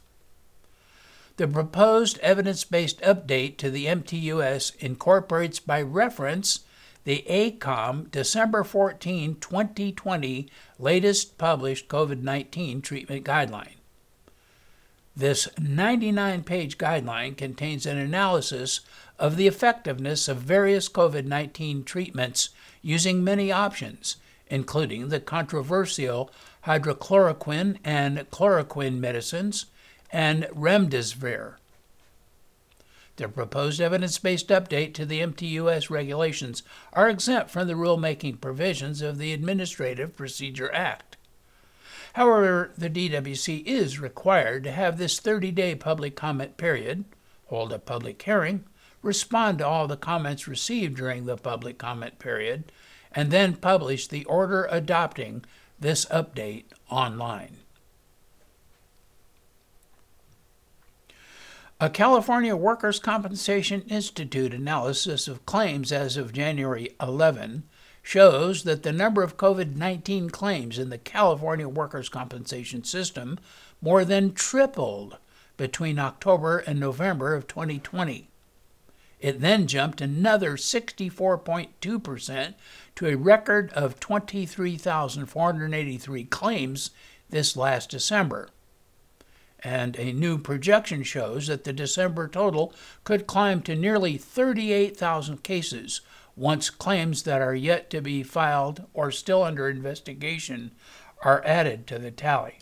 The 1.36 1.46
proposed 1.46 2.18
evidence 2.18 2.64
based 2.64 3.00
update 3.02 3.58
to 3.58 3.70
the 3.70 3.86
MTUS 3.86 4.74
incorporates 4.80 5.60
by 5.60 5.80
reference 5.82 6.64
the 7.04 7.24
ACOEM 7.28 8.10
December 8.10 8.64
14, 8.64 9.36
2020 9.40 10.48
latest 10.78 11.38
published 11.38 11.88
COVID 11.88 12.22
19 12.22 12.80
treatment 12.80 13.24
guideline. 13.24 13.76
This 15.16 15.48
99 15.60 16.42
page 16.42 16.76
guideline 16.76 17.36
contains 17.36 17.86
an 17.86 17.98
analysis 17.98 18.80
of 19.18 19.36
the 19.36 19.46
effectiveness 19.46 20.26
of 20.28 20.38
various 20.38 20.88
COVID 20.88 21.26
19 21.26 21.84
treatments 21.84 22.48
using 22.82 23.22
many 23.22 23.52
options, 23.52 24.16
including 24.48 25.08
the 25.08 25.20
controversial 25.20 26.30
hydroxychloroquine 26.66 27.78
and 27.84 28.18
chloroquine 28.30 28.98
medicines 28.98 29.66
and 30.10 30.44
remdesivir. 30.44 31.56
The 33.16 33.28
proposed 33.28 33.80
evidence 33.80 34.18
based 34.18 34.48
update 34.48 34.92
to 34.94 35.06
the 35.06 35.20
MTUS 35.20 35.88
regulations 35.88 36.64
are 36.92 37.08
exempt 37.08 37.50
from 37.50 37.68
the 37.68 37.74
rulemaking 37.74 38.40
provisions 38.40 39.02
of 39.02 39.18
the 39.18 39.32
Administrative 39.32 40.16
Procedure 40.16 40.72
Act. 40.74 41.16
However, 42.14 42.72
the 42.76 42.90
DWC 42.90 43.64
is 43.66 44.00
required 44.00 44.64
to 44.64 44.72
have 44.72 44.98
this 44.98 45.20
30 45.20 45.52
day 45.52 45.74
public 45.74 46.16
comment 46.16 46.56
period, 46.56 47.04
hold 47.46 47.72
a 47.72 47.78
public 47.78 48.20
hearing, 48.22 48.64
respond 49.02 49.58
to 49.58 49.66
all 49.66 49.86
the 49.86 49.96
comments 49.96 50.48
received 50.48 50.96
during 50.96 51.26
the 51.26 51.36
public 51.36 51.78
comment 51.78 52.18
period, 52.18 52.72
and 53.12 53.30
then 53.30 53.54
publish 53.54 54.08
the 54.08 54.24
order 54.24 54.66
adopting 54.70 55.44
this 55.78 56.04
update 56.06 56.64
online. 56.90 57.58
A 61.84 61.90
California 61.90 62.56
Workers' 62.56 62.98
Compensation 62.98 63.82
Institute 63.82 64.54
analysis 64.54 65.28
of 65.28 65.44
claims 65.44 65.92
as 65.92 66.16
of 66.16 66.32
January 66.32 66.96
11 66.98 67.64
shows 68.02 68.64
that 68.64 68.82
the 68.82 68.90
number 68.90 69.22
of 69.22 69.36
COVID 69.36 69.76
19 69.76 70.30
claims 70.30 70.78
in 70.78 70.88
the 70.88 70.96
California 70.96 71.68
workers' 71.68 72.08
compensation 72.08 72.84
system 72.84 73.38
more 73.82 74.02
than 74.02 74.32
tripled 74.32 75.18
between 75.58 75.98
October 75.98 76.60
and 76.60 76.80
November 76.80 77.34
of 77.34 77.46
2020. 77.46 78.30
It 79.20 79.42
then 79.42 79.66
jumped 79.66 80.00
another 80.00 80.56
64.2% 80.56 82.54
to 82.94 83.06
a 83.06 83.14
record 83.14 83.70
of 83.74 84.00
23,483 84.00 86.24
claims 86.24 86.92
this 87.28 87.58
last 87.58 87.90
December. 87.90 88.48
And 89.64 89.96
a 89.96 90.12
new 90.12 90.36
projection 90.36 91.02
shows 91.02 91.46
that 91.46 91.64
the 91.64 91.72
December 91.72 92.28
total 92.28 92.74
could 93.02 93.26
climb 93.26 93.62
to 93.62 93.74
nearly 93.74 94.18
38,000 94.18 95.42
cases 95.42 96.02
once 96.36 96.68
claims 96.68 97.22
that 97.22 97.40
are 97.40 97.54
yet 97.54 97.88
to 97.90 98.02
be 98.02 98.22
filed 98.22 98.84
or 98.92 99.10
still 99.10 99.42
under 99.42 99.68
investigation 99.68 100.72
are 101.22 101.42
added 101.46 101.86
to 101.86 101.98
the 101.98 102.10
tally. 102.10 102.58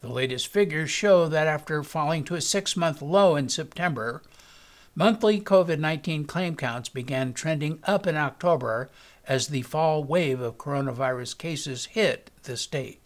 The 0.00 0.08
latest 0.08 0.48
figures 0.48 0.90
show 0.90 1.28
that 1.28 1.46
after 1.46 1.84
falling 1.84 2.24
to 2.24 2.34
a 2.34 2.40
six 2.40 2.76
month 2.76 3.00
low 3.00 3.36
in 3.36 3.48
September, 3.48 4.22
monthly 4.96 5.40
COVID 5.40 5.78
19 5.78 6.24
claim 6.24 6.56
counts 6.56 6.88
began 6.88 7.32
trending 7.32 7.78
up 7.84 8.08
in 8.08 8.16
October 8.16 8.90
as 9.28 9.46
the 9.46 9.62
fall 9.62 10.02
wave 10.02 10.40
of 10.40 10.58
coronavirus 10.58 11.38
cases 11.38 11.84
hit 11.86 12.32
the 12.42 12.56
state. 12.56 13.01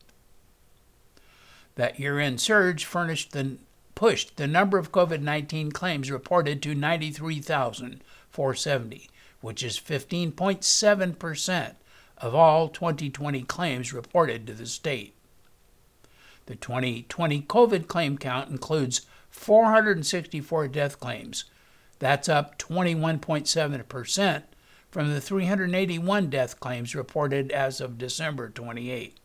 That 1.76 2.00
year 2.00 2.18
end 2.18 2.40
surge 2.40 2.84
furnished 2.84 3.30
the, 3.32 3.58
pushed 3.94 4.36
the 4.36 4.46
number 4.46 4.78
of 4.78 4.92
COVID 4.92 5.20
19 5.20 5.72
claims 5.72 6.10
reported 6.10 6.62
to 6.62 6.74
93,470, 6.74 9.10
which 9.40 9.62
is 9.62 9.78
15.7% 9.78 11.74
of 12.18 12.34
all 12.34 12.68
2020 12.68 13.42
claims 13.42 13.92
reported 13.92 14.46
to 14.46 14.54
the 14.54 14.64
state. 14.66 15.12
The 16.46 16.56
2020 16.56 17.42
COVID 17.42 17.86
claim 17.88 18.16
count 18.18 18.50
includes 18.50 19.02
464 19.28 20.68
death 20.68 20.98
claims. 20.98 21.44
That's 21.98 22.28
up 22.28 22.58
21.7% 22.58 24.42
from 24.90 25.12
the 25.12 25.20
381 25.20 26.30
death 26.30 26.58
claims 26.58 26.94
reported 26.94 27.52
as 27.52 27.82
of 27.82 27.98
December 27.98 28.48
28. 28.48 29.18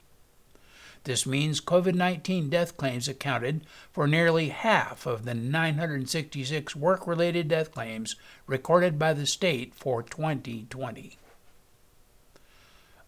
This 1.03 1.25
means 1.25 1.61
COVID 1.61 1.95
19 1.95 2.49
death 2.49 2.77
claims 2.77 3.07
accounted 3.07 3.65
for 3.91 4.07
nearly 4.07 4.49
half 4.49 5.07
of 5.07 5.25
the 5.25 5.33
966 5.33 6.75
work 6.75 7.07
related 7.07 7.47
death 7.47 7.71
claims 7.71 8.15
recorded 8.45 8.99
by 8.99 9.13
the 9.13 9.25
state 9.25 9.73
for 9.73 10.03
2020. 10.03 11.17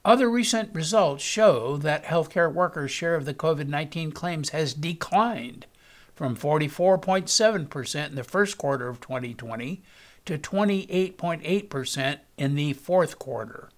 Other 0.06 0.30
recent 0.30 0.74
results 0.74 1.24
show 1.24 1.78
that 1.78 2.06
healthcare 2.06 2.52
workers' 2.52 2.92
share 2.92 3.16
of 3.16 3.26
the 3.26 3.34
COVID 3.34 3.68
19 3.68 4.12
claims 4.12 4.50
has 4.50 4.74
declined 4.74 5.68
from 6.16 6.36
44.7% 6.36 8.08
in 8.08 8.16
the 8.16 8.24
first 8.24 8.58
quarter 8.58 8.88
of 8.88 9.00
2020 9.00 9.82
to 10.26 10.38
28.8% 10.38 12.18
in 12.38 12.56
the 12.56 12.74
fourth 12.74 13.20
quarter. 13.20 13.70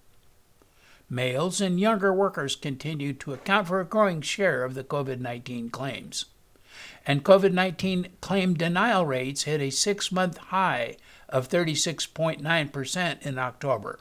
Males 1.08 1.60
and 1.60 1.78
younger 1.78 2.12
workers 2.12 2.56
continue 2.56 3.12
to 3.12 3.32
account 3.32 3.68
for 3.68 3.80
a 3.80 3.84
growing 3.84 4.20
share 4.20 4.64
of 4.64 4.74
the 4.74 4.82
COVID 4.82 5.20
19 5.20 5.70
claims. 5.70 6.24
And 7.06 7.24
COVID 7.24 7.52
19 7.52 8.08
claim 8.20 8.54
denial 8.54 9.06
rates 9.06 9.44
hit 9.44 9.60
a 9.60 9.70
six 9.70 10.10
month 10.10 10.36
high 10.38 10.96
of 11.28 11.48
36.9% 11.48 13.22
in 13.22 13.38
October. 13.38 14.00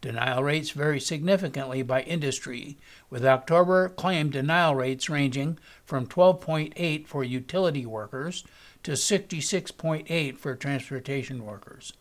Denial 0.00 0.44
rates 0.44 0.70
vary 0.70 1.00
significantly 1.00 1.82
by 1.82 2.02
industry, 2.02 2.78
with 3.10 3.24
October 3.24 3.88
claim 3.88 4.30
denial 4.30 4.74
rates 4.74 5.08
ranging 5.08 5.58
from 5.84 6.06
12.8 6.06 7.06
for 7.06 7.24
utility 7.24 7.84
workers 7.84 8.44
to 8.82 8.92
66.8 8.92 10.38
for 10.38 10.54
transportation 10.54 11.44
workers. 11.44 11.92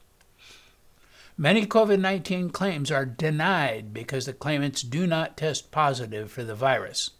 Many 1.40 1.68
COVID 1.68 2.00
19 2.00 2.50
claims 2.50 2.90
are 2.90 3.06
denied 3.06 3.94
because 3.94 4.26
the 4.26 4.34
claimants 4.34 4.82
do 4.82 5.06
not 5.06 5.38
test 5.38 5.70
positive 5.70 6.32
for 6.32 6.44
the 6.44 6.56
virus. 6.56 7.12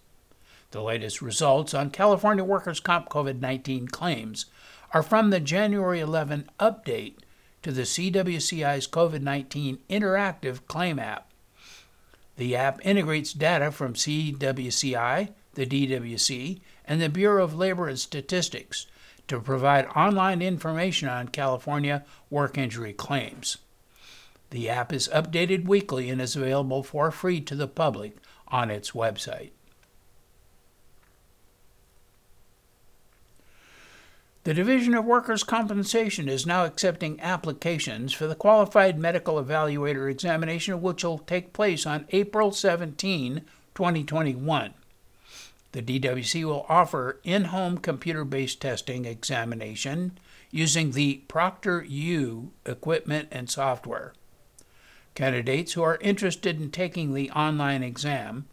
The 0.72 0.82
latest 0.82 1.22
results 1.22 1.76
on 1.76 1.92
California 1.92 2.44
workers' 2.44 2.80
comp 2.80 3.10
COVID 3.10 3.40
19 3.42 3.90
claims 3.90 4.48
are 4.92 5.04
from 5.04 5.30
the 5.30 5.40
January 5.40 6.00
11 6.00 6.50
update 6.60 7.18
to 7.62 7.72
the 7.72 7.84
CWCI's 7.84 8.88
COVID 8.88 9.22
19 9.22 9.78
interactive 9.88 10.66
claim 10.66 10.98
app. 10.98 11.30
The 12.38 12.56
app 12.56 12.84
integrates 12.84 13.34
data 13.34 13.72
from 13.72 13.94
CWCI, 13.94 15.30
the 15.54 15.66
DWC, 15.68 16.60
and 16.86 17.00
the 17.00 17.10
Bureau 17.10 17.44
of 17.44 17.54
Labor 17.54 17.88
and 17.88 18.00
Statistics 18.00 18.88
to 19.28 19.40
provide 19.40 19.86
online 19.96 20.42
information 20.42 21.08
on 21.08 21.28
California 21.28 22.04
work 22.32 22.58
injury 22.58 22.94
claims. 22.94 23.58
The 24.50 24.70
app 24.70 24.94
is 24.94 25.10
updated 25.10 25.68
weekly 25.68 26.10
and 26.10 26.22
is 26.22 26.36
available 26.36 26.84
for 26.84 27.12
free 27.12 27.42
to 27.42 27.56
the 27.56 27.68
public 27.68 28.18
on 28.48 28.72
its 28.72 28.92
website. 28.92 29.52
The 34.46 34.54
Division 34.54 34.94
of 34.94 35.04
Workers' 35.04 35.44
Compensation 35.44 36.30
is 36.30 36.46
now 36.46 36.64
accepting 36.64 37.20
applications 37.20 38.14
for 38.14 38.28
the 38.28 38.36
Qualified 38.36 38.98
Medical 38.98 39.44
Evaluator 39.44 40.10
examination, 40.10 40.82
which 40.82 41.04
will 41.04 41.18
take 41.18 41.52
place 41.52 41.86
on 41.86 42.08
April 42.12 42.54
17, 42.54 43.42
2021. 43.76 44.74
The 45.74 45.82
DWC 45.82 46.46
will 46.46 46.66
offer 46.70 47.20
in 47.26 47.46
home 47.46 47.78
computer 47.78 48.24
based 48.24 48.62
testing 48.62 49.04
examination 49.04 50.18
using 50.50 50.92
the 50.92 51.24
ProctorU 51.28 52.52
equipment 52.66 53.28
and 53.32 53.50
software. 53.50 54.14
Candidates 55.18 55.74
who 55.74 55.82
are 55.82 55.98
interested 56.00 56.62
in 56.62 56.70
taking 56.70 57.16
the 57.16 57.32
online 57.32 57.82
exam 57.82 58.46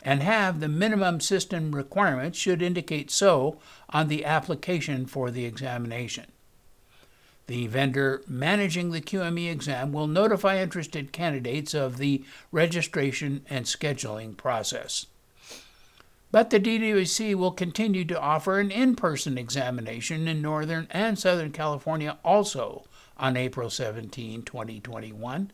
and 0.00 0.22
have 0.22 0.60
the 0.60 0.66
minimum 0.66 1.20
system 1.20 1.74
requirements 1.74 2.38
should 2.38 2.62
indicate 2.62 3.10
so 3.10 3.58
on 3.90 4.08
the 4.08 4.24
application 4.24 5.04
for 5.04 5.30
the 5.30 5.44
examination. 5.44 6.32
The 7.48 7.66
vendor 7.66 8.22
managing 8.26 8.92
the 8.92 9.02
QME 9.02 9.52
exam 9.52 9.92
will 9.92 10.06
notify 10.06 10.56
interested 10.56 11.12
candidates 11.12 11.74
of 11.74 11.98
the 11.98 12.24
registration 12.50 13.44
and 13.50 13.66
scheduling 13.66 14.38
process. 14.38 15.04
But 16.32 16.48
the 16.48 16.58
DWC 16.58 17.34
will 17.34 17.52
continue 17.52 18.06
to 18.06 18.18
offer 18.18 18.58
an 18.58 18.70
in 18.70 18.96
person 18.96 19.36
examination 19.36 20.26
in 20.28 20.40
Northern 20.40 20.88
and 20.90 21.18
Southern 21.18 21.52
California 21.52 22.16
also 22.24 22.84
on 23.18 23.36
April 23.36 23.68
17, 23.68 24.44
2021, 24.44 25.50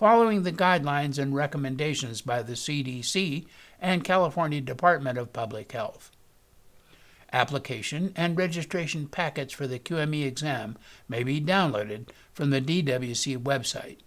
following 0.00 0.44
the 0.44 0.50
guidelines 0.50 1.18
and 1.18 1.34
recommendations 1.34 2.22
by 2.22 2.42
the 2.42 2.54
CDC 2.54 3.44
and 3.78 4.02
California 4.02 4.58
Department 4.58 5.18
of 5.18 5.30
Public 5.30 5.70
Health. 5.72 6.10
Application 7.34 8.10
and 8.16 8.38
registration 8.38 9.08
packets 9.08 9.52
for 9.52 9.66
the 9.66 9.78
QME 9.78 10.24
exam 10.24 10.78
may 11.06 11.22
be 11.22 11.38
downloaded 11.38 12.08
from 12.32 12.48
the 12.48 12.62
DWC 12.62 13.42
website. 13.42 13.98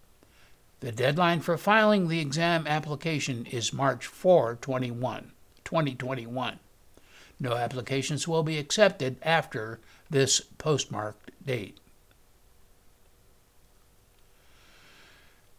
The 0.79 0.91
deadline 0.91 1.41
for 1.41 1.59
filing 1.59 2.07
the 2.07 2.19
exam 2.19 2.65
application 2.65 3.45
is 3.45 3.71
March 3.71 4.07
4, 4.07 4.55
21, 4.55 5.31
2021. 5.63 6.59
No 7.39 7.53
applications 7.53 8.27
will 8.27 8.41
be 8.41 8.57
accepted 8.57 9.17
after 9.21 9.79
this 10.09 10.41
postmarked 10.57 11.29
date. 11.45 11.77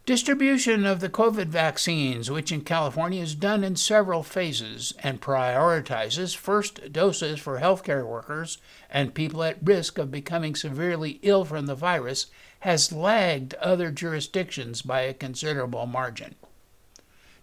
Distribution 0.05 0.85
of 0.85 0.99
the 0.99 1.09
COVID 1.09 1.47
vaccines, 1.47 2.29
which 2.29 2.51
in 2.51 2.61
California 2.61 3.23
is 3.23 3.33
done 3.33 3.63
in 3.63 3.75
several 3.75 4.21
phases 4.21 4.93
and 4.99 5.19
prioritizes 5.19 6.35
first 6.35 6.93
doses 6.93 7.39
for 7.39 7.59
healthcare 7.59 8.05
workers 8.05 8.59
and 8.87 9.15
people 9.15 9.43
at 9.43 9.57
risk 9.63 9.97
of 9.97 10.11
becoming 10.11 10.53
severely 10.53 11.17
ill 11.23 11.43
from 11.43 11.65
the 11.65 11.73
virus, 11.73 12.27
has 12.59 12.91
lagged 12.91 13.55
other 13.55 13.89
jurisdictions 13.89 14.83
by 14.83 15.01
a 15.01 15.11
considerable 15.11 15.87
margin. 15.87 16.35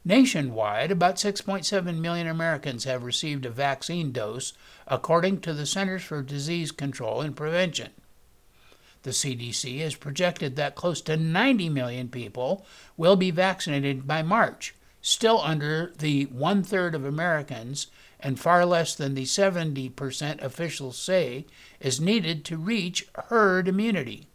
Nationwide, 0.05 0.93
about 0.93 1.17
6.7 1.17 1.99
million 1.99 2.29
Americans 2.29 2.85
have 2.85 3.03
received 3.03 3.45
a 3.45 3.51
vaccine 3.51 4.13
dose, 4.13 4.53
according 4.87 5.41
to 5.41 5.53
the 5.53 5.67
Centers 5.67 6.05
for 6.05 6.23
Disease 6.23 6.71
Control 6.71 7.23
and 7.23 7.35
Prevention. 7.35 7.91
The 9.03 9.11
CDC 9.11 9.81
has 9.81 9.97
projected 9.97 10.57
that 10.57 10.77
close 10.77 11.01
to 11.03 11.17
90 11.17 11.69
million 11.69 12.09
people 12.09 12.65
will 12.97 13.17
be 13.17 13.31
vaccinated 13.31 14.07
by 14.07 14.23
March, 14.23 14.75
still 15.01 15.41
under 15.41 15.93
the 15.99 16.27
one 16.27 16.63
third 16.63 16.95
of 16.95 17.05
Americans 17.05 17.89
and 18.21 18.39
far 18.39 18.65
less 18.65 18.95
than 18.95 19.15
the 19.15 19.25
70% 19.25 20.41
officials 20.41 20.97
say 20.97 21.47
is 21.81 22.01
needed 22.01 22.45
to 22.45 22.57
reach 22.57 23.09
herd 23.27 23.67
immunity. 23.67 24.29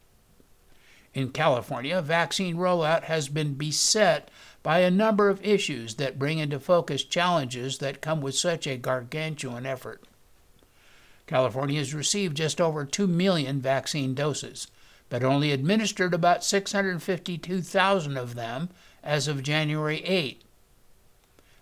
In 1.14 1.32
California, 1.32 2.02
vaccine 2.02 2.58
rollout 2.58 3.06
has 3.06 3.30
been 3.30 3.54
beset 3.54 4.30
by 4.62 4.80
a 4.80 4.92
number 4.92 5.30
of 5.30 5.44
issues 5.44 5.96
that 5.96 6.20
bring 6.20 6.40
into 6.40 6.60
focus 6.60 7.04
challenges 7.04 7.78
that 7.78 8.02
come 8.02 8.20
with 8.20 8.36
such 8.36 8.68
a 8.68 8.78
gargantuan 8.78 9.66
effort. 9.66 10.04
California 11.28 11.78
has 11.78 11.94
received 11.94 12.38
just 12.38 12.60
over 12.60 12.86
2 12.86 13.06
million 13.06 13.62
vaccine 13.62 14.14
doses, 14.14 14.68
but 15.10 15.24
only 15.24 15.52
administered 15.52 16.14
about 16.14 16.44
652,000 16.44 18.18
of 18.18 18.36
them 18.36 18.70
as 19.04 19.28
of 19.28 19.44
January 19.44 20.04
8. 20.04 20.42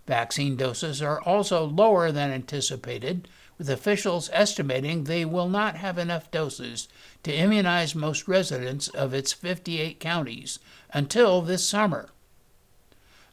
Vaccine 0.08 0.56
doses 0.56 1.02
are 1.02 1.20
also 1.22 1.66
lower 1.66 2.12
than 2.12 2.32
anticipated, 2.32 3.28
with 3.58 3.70
officials 3.70 4.30
estimating 4.34 5.04
they 5.04 5.26
will 5.26 5.50
not 5.50 5.78
have 5.78 5.98
enough 5.98 6.30
doses 6.30 6.88
to 7.24 7.34
immunize 7.34 7.96
most 7.96 8.28
residents 8.28 8.88
of 8.90 9.14
its 9.14 9.34
58 9.34 10.00
counties 10.00 10.60
until 10.94 11.42
this 11.42 11.66
summer. 11.66 12.10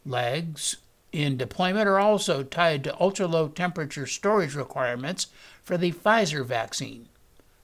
Lags 0.05 0.77
in 1.13 1.37
deployment 1.37 1.87
are 1.87 1.99
also 1.99 2.41
tied 2.41 2.83
to 2.83 2.99
ultra 2.99 3.27
low 3.27 3.47
temperature 3.47 4.07
storage 4.07 4.55
requirements 4.55 5.27
for 5.61 5.77
the 5.77 5.91
Pfizer 5.91 6.43
vaccine, 6.43 7.07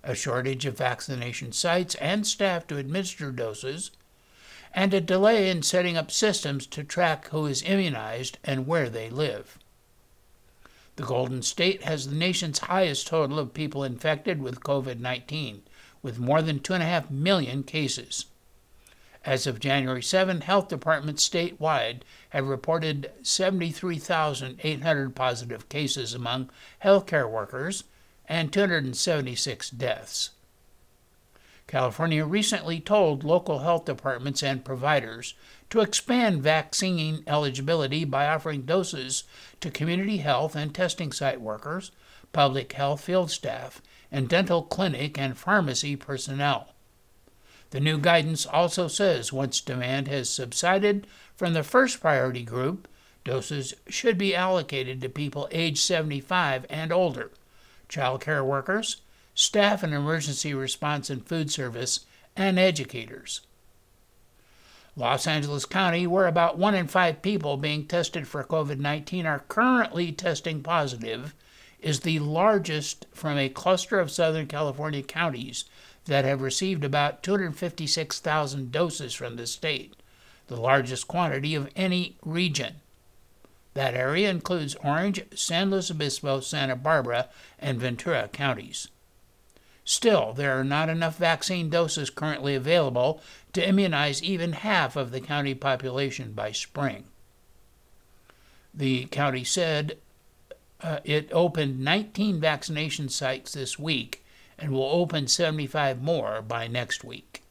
a 0.04 0.14
shortage 0.14 0.68
of 0.68 0.78
vaccination 0.78 1.52
sites 1.52 1.96
and 1.96 2.28
staff 2.28 2.68
to 2.68 2.78
administer 2.78 3.32
doses, 3.32 3.90
and 4.72 4.94
a 4.94 5.02
delay 5.02 5.50
in 5.50 5.64
setting 5.64 5.98
up 5.98 6.12
systems 6.12 6.68
to 6.68 6.84
track 6.84 7.28
who 7.30 7.48
is 7.48 7.64
immunized 7.64 8.38
and 8.44 8.68
where 8.68 8.88
they 8.88 9.10
live. 9.10 9.58
The 10.96 11.04
Golden 11.04 11.42
State 11.42 11.84
has 11.84 12.08
the 12.08 12.16
nation's 12.16 12.60
highest 12.60 13.08
total 13.08 13.40
of 13.40 13.56
people 13.56 13.84
infected 13.84 14.44
with 14.44 14.60
COVID 14.60 15.00
19, 15.00 15.64
with 16.04 16.20
more 16.20 16.44
than 16.44 16.60
2.5 16.60 17.10
million 17.10 17.64
cases. 17.64 18.26
As 19.26 19.46
of 19.46 19.60
January 19.60 20.02
7, 20.02 20.42
health 20.42 20.70
departments 20.70 21.28
statewide 21.28 22.02
have 22.30 22.48
reported 22.48 23.12
73,800 23.22 25.16
positive 25.16 25.68
cases 25.68 26.14
among 26.14 26.50
healthcare 26.84 27.30
workers 27.30 27.84
and 28.28 28.54
276 28.54 29.72
deaths. 29.72 30.30
California 31.68 32.26
recently 32.26 32.80
told 32.80 33.24
local 33.24 33.60
health 33.60 33.86
departments 33.86 34.42
and 34.42 34.66
providers 34.66 35.36
to 35.70 35.82
expand 35.82 36.42
vaccine 36.42 37.22
eligibility 37.28 38.06
by 38.06 38.26
offering 38.26 38.64
doses 38.64 39.24
to 39.60 39.70
community 39.70 40.18
health 40.18 40.56
and 40.56 40.74
testing 40.74 41.12
site 41.12 41.42
workers, 41.42 41.92
public 42.32 42.74
health 42.74 43.02
field 43.02 43.30
staff, 43.30 43.82
and 44.12 44.30
dental 44.30 44.64
clinic 44.64 45.20
and 45.20 45.38
pharmacy 45.38 45.96
personnel. 45.96 46.74
The 47.72 47.80
new 47.80 48.00
guidance 48.00 48.46
also 48.46 48.88
says 48.88 49.32
once 49.32 49.62
demand 49.62 50.08
has 50.08 50.30
subsided 50.30 51.06
from 51.36 51.54
the 51.54 51.64
first 51.64 52.02
priority 52.02 52.44
group, 52.44 52.88
doses 53.24 53.76
should 53.88 54.18
be 54.18 54.36
allocated 54.36 55.02
to 55.02 55.10
people 55.10 55.48
age 55.52 55.80
75 55.80 56.66
and 56.70 56.92
older, 56.92 57.32
child 57.88 58.22
care 58.22 58.44
workers, 58.44 59.02
staff 59.36 59.84
in 59.84 59.94
emergency 59.94 60.54
response 60.54 61.10
and 61.10 61.26
food 61.28 61.52
service, 61.52 62.06
and 62.36 62.58
educators. 62.58 63.42
Los 64.96 65.28
Angeles 65.28 65.66
County, 65.66 66.08
where 66.08 66.28
about 66.28 66.58
one 66.58 66.76
in 66.76 66.88
five 66.88 67.22
people 67.22 67.56
being 67.56 67.86
tested 67.86 68.28
for 68.28 68.44
COVID 68.44 68.80
19 68.80 69.26
are 69.26 69.46
currently 69.48 70.12
testing 70.12 70.64
positive, 70.64 71.36
is 71.80 72.02
the 72.02 72.20
largest 72.20 73.06
from 73.14 73.38
a 73.38 73.48
cluster 73.48 74.00
of 74.00 74.12
Southern 74.12 74.48
California 74.48 75.04
counties 75.04 75.66
that 76.10 76.26
have 76.26 76.42
received 76.42 76.84
about 76.84 77.24
256,000 77.24 78.72
doses 78.72 79.14
from 79.14 79.36
the 79.36 79.48
state, 79.48 79.96
the 80.48 80.60
largest 80.60 81.08
quantity 81.08 81.56
of 81.56 81.70
any 81.76 82.18
region. 82.26 82.76
That 83.76 83.94
area 83.94 84.30
includes 84.30 84.76
Orange, 84.84 85.24
San 85.36 85.70
Luis 85.70 85.92
Obispo, 85.92 86.40
Santa 86.40 86.76
Barbara, 86.76 87.30
and 87.60 87.80
Ventura 87.80 88.28
counties. 88.28 88.90
Still, 89.86 90.34
there 90.34 90.60
are 90.60 90.64
not 90.64 90.90
enough 90.90 91.18
vaccine 91.18 91.70
doses 91.70 92.10
currently 92.10 92.56
available 92.56 93.22
to 93.54 93.68
immunize 93.68 94.22
even 94.22 94.54
half 94.54 94.96
of 94.96 95.12
the 95.12 95.22
county 95.22 95.54
population 95.54 96.32
by 96.34 96.52
spring. 96.52 97.06
The 98.74 99.06
county 99.06 99.44
said 99.44 99.98
uh, 100.82 101.00
it 101.04 101.30
opened 101.32 101.80
19 101.80 102.40
vaccination 102.40 103.10
sites 103.10 103.54
this 103.54 103.78
week 103.78 104.24
and 104.62 104.72
will 104.72 104.84
open 104.84 105.28
75 105.28 106.02
more 106.02 106.42
by 106.42 106.68
next 106.68 107.04
week. 107.04 107.44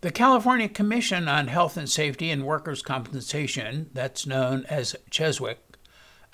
The 0.00 0.10
California 0.12 0.68
Commission 0.68 1.28
on 1.28 1.48
Health 1.48 1.78
and 1.78 1.88
Safety 1.88 2.30
and 2.30 2.44
Workers' 2.44 2.82
Compensation, 2.82 3.88
that's 3.94 4.26
known 4.26 4.66
as 4.68 4.96
CHESWIC, 5.10 5.56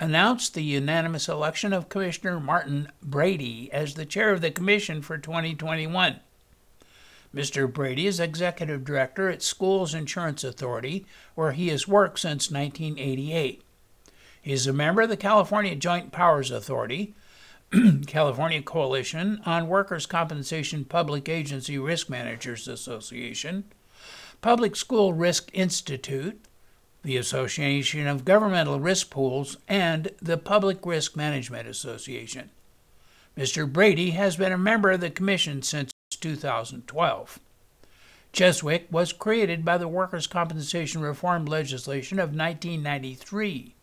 announced 0.01 0.55
the 0.55 0.65
unanimous 0.65 1.29
election 1.29 1.73
of 1.73 1.89
Commissioner 1.89 2.41
Martin 2.41 2.91
Brady 3.01 3.71
as 3.73 3.95
the 3.95 4.07
chair 4.07 4.33
of 4.33 4.41
the 4.41 4.51
commission 4.51 5.03
for 5.03 5.19
2021. 5.19 6.19
Mr. 7.33 7.73
Brady 7.73 8.09
is 8.09 8.19
executive 8.19 8.85
director 8.85 9.29
at 9.29 9.41
Schools 9.41 9.95
Insurance 9.95 10.43
Authority, 10.43 11.07
where 11.37 11.53
he 11.53 11.69
has 11.69 11.87
worked 11.87 12.19
since 12.19 12.51
1988. 12.51 13.63
He 14.43 14.53
is 14.53 14.67
a 14.67 14.73
member 14.73 15.03
of 15.03 15.11
the 15.11 15.19
California 15.19 15.77
Joint 15.77 16.13
Powers 16.13 16.51
Authority, 16.51 17.15
California 18.07 18.63
Coalition 18.63 19.43
on 19.45 19.69
Workers' 19.69 20.07
Compensation 20.07 20.87
Public 20.87 21.29
Agency 21.29 21.79
Risk 21.79 22.09
Managers 22.09 22.67
Association, 22.67 23.65
Public 24.41 24.77
School 24.77 25.13
Risk 25.13 25.51
Institute, 25.53 26.41
the 27.03 27.19
Association 27.19 28.07
of 28.07 28.25
Governmental 28.25 28.81
Risk 28.81 29.11
Pools, 29.11 29.59
and 29.69 30.11
the 30.23 30.39
Public 30.39 30.87
Risk 30.87 31.17
Management 31.17 31.69
Association. 31.69 32.49
Mr. 33.37 33.71
Brady 33.71 34.13
has 34.13 34.37
been 34.37 34.53
a 34.53 34.59
member 34.59 34.91
of 34.91 35.01
the 35.01 35.11
Commission 35.11 35.61
since 35.61 35.93
2012. 36.19 37.39
Cheswick 38.33 38.87
was 38.91 39.13
created 39.13 39.67
by 39.67 39.77
the 39.77 39.89
Workers' 39.89 40.27
Compensation 40.27 41.03
Reform 41.03 41.45
legislation 41.45 42.19
of 42.19 42.31
1993 42.31 43.75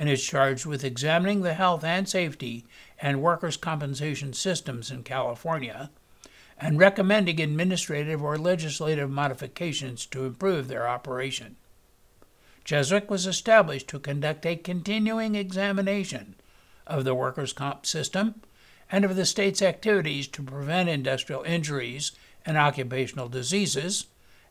and 0.00 0.08
is 0.08 0.24
charged 0.24 0.64
with 0.64 0.82
examining 0.82 1.42
the 1.42 1.52
health 1.52 1.84
and 1.84 2.08
safety 2.08 2.64
and 2.98 3.20
workers' 3.20 3.58
compensation 3.58 4.32
systems 4.32 4.90
in 4.90 5.02
California 5.02 5.90
and 6.58 6.78
recommending 6.78 7.38
administrative 7.38 8.22
or 8.22 8.38
legislative 8.38 9.10
modifications 9.10 10.06
to 10.06 10.24
improve 10.24 10.68
their 10.68 10.88
operation. 10.88 11.54
CHESWIC 12.64 13.10
was 13.10 13.26
established 13.26 13.88
to 13.88 13.98
conduct 13.98 14.46
a 14.46 14.56
continuing 14.56 15.34
examination 15.34 16.34
of 16.86 17.04
the 17.04 17.14
workers' 17.14 17.52
comp 17.52 17.84
system 17.84 18.40
and 18.90 19.04
of 19.04 19.16
the 19.16 19.26
state's 19.26 19.60
activities 19.60 20.26
to 20.28 20.42
prevent 20.42 20.88
industrial 20.88 21.42
injuries 21.42 22.12
and 22.46 22.56
occupational 22.56 23.28
diseases, 23.28 24.06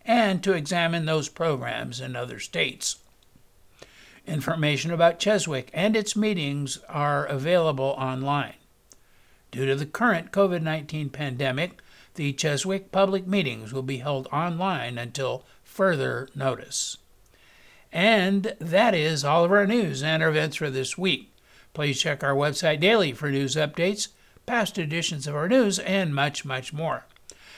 and 0.05 0.43
to 0.43 0.53
examine 0.53 1.05
those 1.05 1.27
programs 1.27 1.99
in 1.99 2.15
other 2.15 2.39
states. 2.39 2.97
Information 4.29 4.91
about 4.91 5.19
Cheswick 5.19 5.69
and 5.73 5.95
its 5.95 6.15
meetings 6.15 6.77
are 6.87 7.25
available 7.25 7.95
online. 7.97 8.53
Due 9.49 9.65
to 9.65 9.75
the 9.75 9.87
current 9.87 10.31
COVID 10.31 10.61
19 10.61 11.09
pandemic, 11.09 11.81
the 12.13 12.31
Cheswick 12.33 12.91
public 12.91 13.25
meetings 13.25 13.73
will 13.73 13.81
be 13.81 13.97
held 13.97 14.27
online 14.31 14.99
until 14.99 15.45
further 15.63 16.29
notice. 16.35 16.97
And 17.91 18.55
that 18.59 18.93
is 18.93 19.25
all 19.25 19.43
of 19.43 19.51
our 19.51 19.65
news 19.65 20.03
and 20.03 20.21
our 20.21 20.29
events 20.29 20.57
for 20.57 20.69
this 20.69 20.95
week. 20.95 21.33
Please 21.73 21.99
check 21.99 22.23
our 22.23 22.35
website 22.35 22.79
daily 22.79 23.13
for 23.13 23.31
news 23.31 23.55
updates, 23.55 24.09
past 24.45 24.77
editions 24.77 25.25
of 25.25 25.35
our 25.35 25.49
news, 25.49 25.79
and 25.79 26.13
much, 26.13 26.45
much 26.45 26.71
more. 26.71 27.05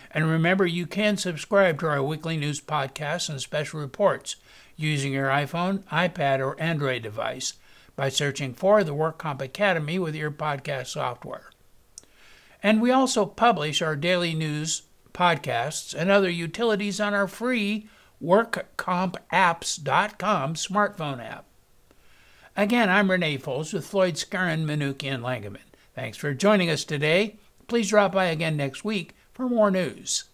And 0.09 0.29
remember, 0.29 0.65
you 0.65 0.87
can 0.87 1.17
subscribe 1.17 1.81
to 1.81 1.87
our 1.87 2.01
weekly 2.03 2.37
news 2.37 2.61
podcasts 2.61 3.29
and 3.29 3.41
special 3.41 3.81
reports 3.81 4.37
using 4.75 5.13
your 5.13 5.29
iPhone, 5.29 5.83
iPad, 5.85 6.39
or 6.39 6.59
Android 6.59 7.03
device 7.03 7.53
by 7.95 8.09
searching 8.09 8.53
for 8.53 8.83
the 8.83 8.95
WorkComp 8.95 9.41
Academy 9.41 9.99
with 9.99 10.15
your 10.15 10.31
podcast 10.31 10.87
software. 10.87 11.51
And 12.63 12.81
we 12.81 12.91
also 12.91 13.25
publish 13.25 13.81
our 13.81 13.95
daily 13.95 14.33
news, 14.33 14.83
podcasts, 15.13 15.93
and 15.93 16.09
other 16.09 16.29
utilities 16.29 16.99
on 16.99 17.13
our 17.13 17.27
free 17.27 17.87
WorkCompApps.com 18.23 20.53
smartphone 20.55 21.23
app. 21.23 21.45
Again, 22.55 22.89
I'm 22.89 23.09
Renee 23.09 23.37
Foles 23.37 23.73
with 23.73 23.85
Floyd 23.85 24.15
Skeren, 24.15 24.65
Manukian 24.65 25.15
and 25.15 25.23
Langevin. 25.23 25.57
Thanks 25.95 26.17
for 26.17 26.33
joining 26.33 26.69
us 26.69 26.83
today. 26.83 27.37
Please 27.67 27.89
drop 27.89 28.13
by 28.13 28.25
again 28.25 28.57
next 28.57 28.83
week 28.83 29.15
for 29.33 29.47
more 29.47 29.71
news. 29.71 30.25